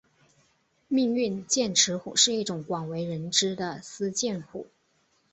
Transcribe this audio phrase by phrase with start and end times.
[0.87, 4.65] 命运剑齿虎是一种广为人知的斯剑虎。